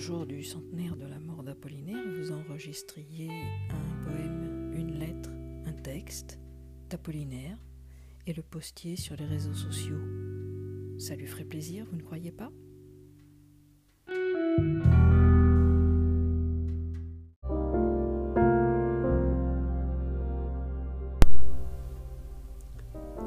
jour 0.00 0.26
du 0.26 0.42
centenaire 0.42 0.96
de 0.96 1.04
la 1.04 1.20
mort 1.20 1.42
d'Apollinaire, 1.42 2.02
vous 2.18 2.32
enregistriez 2.32 3.28
un 3.28 4.04
poème, 4.04 4.72
une 4.74 4.98
lettre, 4.98 5.30
un 5.66 5.72
texte 5.72 6.40
d'Apollinaire 6.88 7.58
et 8.26 8.32
le 8.32 8.42
postiez 8.42 8.96
sur 8.96 9.14
les 9.16 9.26
réseaux 9.26 9.52
sociaux. 9.52 10.00
Ça 10.98 11.14
lui 11.14 11.26
ferait 11.26 11.44
plaisir, 11.44 11.84
vous 11.90 11.96
ne 11.96 12.02
croyez 12.02 12.32
pas? 12.32 12.50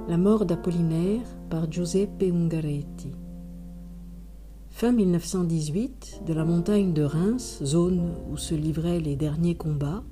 La 0.10 0.18
mort 0.18 0.46
d'Apollinaire 0.46 1.28
par 1.50 1.72
Giuseppe 1.72 2.24
Ungaretti. 2.24 3.23
Fin 4.76 4.92
1918, 4.92 6.24
de 6.26 6.34
la 6.34 6.44
montagne 6.44 6.94
de 6.94 7.04
Reims, 7.04 7.60
zone 7.64 8.16
où 8.32 8.38
se 8.38 8.56
livraient 8.56 9.00
les 9.00 9.16
derniers 9.16 9.54
combats, 9.54 10.04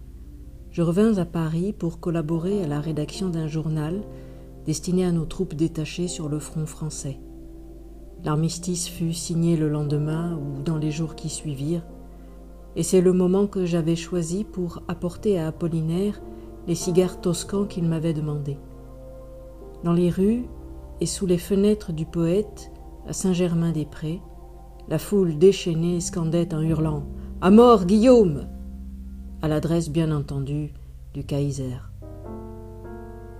je 0.70 0.84
revins 0.84 1.18
à 1.18 1.26
Paris 1.26 1.74
pour 1.74 2.00
collaborer 2.00 2.64
à 2.64 2.68
la 2.68 2.80
rédaction 2.80 3.30
d'un 3.30 3.48
journal 3.48 4.04
destiné 4.68 5.04
à 5.04 5.12
nos 5.12 5.26
troupes 5.26 5.56
détachées 5.56 6.08
sur 6.08 6.30
le 6.30 6.38
front 6.38 6.68
français. 6.68 7.20
L'armistice 8.24 8.88
fut 8.88 9.14
signé 9.14 9.58
le 9.58 9.68
lendemain 9.68 10.38
ou 10.38 10.62
dans 10.62 10.78
les 10.78 10.92
jours 10.92 11.16
qui 11.16 11.30
suivirent, 11.30 11.88
et 12.76 12.84
c'est 12.84 13.02
le 13.02 13.14
moment 13.14 13.48
que 13.48 13.66
j'avais 13.66 13.96
choisi 13.96 14.44
pour 14.44 14.84
apporter 14.88 15.40
à 15.40 15.48
Apollinaire 15.48 16.22
les 16.68 16.76
cigares 16.76 17.20
toscans 17.20 17.66
qu'il 17.66 17.86
m'avait 17.86 18.14
demandés. 18.14 18.60
Dans 19.84 19.94
les 19.94 20.12
rues 20.12 20.46
et 21.02 21.08
sous 21.08 21.26
les 21.26 21.40
fenêtres 21.40 21.94
du 21.94 22.06
poète 22.06 22.72
à 23.08 23.14
Saint-Germain-des-Prés, 23.14 24.22
la 24.92 25.00
foule 25.00 25.38
déchaînée 25.38 26.02
scandait 26.02 26.54
en 26.54 26.62
hurlant 26.62 27.06
À 27.40 27.50
mort, 27.50 27.86
Guillaume 27.86 28.46
à 29.42 29.48
l'adresse 29.48 29.90
bien 29.90 30.12
entendu 30.12 30.74
du 31.14 31.24
Kaiser. 31.24 31.78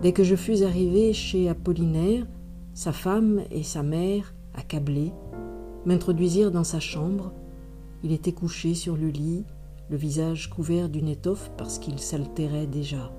Dès 0.02 0.14
que 0.14 0.24
je 0.24 0.38
fus 0.38 0.64
arrivé 0.64 1.12
chez 1.12 1.50
Apollinaire, 1.50 2.26
sa 2.74 2.94
femme 2.94 3.42
et 3.52 3.64
sa 3.64 3.84
mère, 3.84 4.34
accablées, 4.56 5.12
m'introduisirent 5.86 6.52
dans 6.52 6.64
sa 6.64 6.80
chambre. 6.80 7.34
Il 8.02 8.14
était 8.14 8.32
couché 8.32 8.74
sur 8.74 8.96
le 8.96 9.10
lit, 9.10 9.44
le 9.90 9.98
visage 9.98 10.50
couvert 10.50 10.88
d'une 10.88 11.10
étoffe 11.10 11.52
parce 11.58 11.80
qu'il 11.80 12.00
s'altérait 12.00 12.66
déjà. 12.66 13.12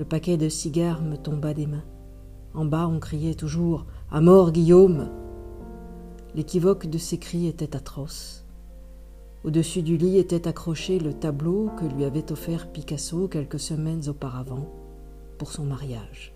Le 0.00 0.04
paquet 0.04 0.36
de 0.36 0.48
cigares 0.48 1.00
me 1.00 1.16
tomba 1.16 1.54
des 1.54 1.68
mains. 1.68 1.84
En 2.54 2.64
bas, 2.64 2.88
on 2.88 2.98
criait 2.98 3.34
toujours 3.34 3.86
À 4.10 4.20
mort, 4.20 4.50
Guillaume 4.50 5.08
L'équivoque 6.34 6.86
de 6.86 6.98
ces 6.98 7.18
cris 7.18 7.46
était 7.46 7.74
atroce. 7.74 8.44
Au-dessus 9.42 9.82
du 9.82 9.96
lit 9.96 10.18
était 10.18 10.46
accroché 10.46 10.98
le 10.98 11.12
tableau 11.12 11.70
que 11.78 11.86
lui 11.86 12.04
avait 12.04 12.30
offert 12.30 12.70
Picasso 12.70 13.26
quelques 13.26 13.58
semaines 13.58 14.08
auparavant 14.08 14.70
pour 15.38 15.50
son 15.50 15.64
mariage. 15.64 16.32